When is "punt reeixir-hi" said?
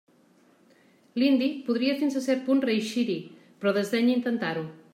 2.47-3.19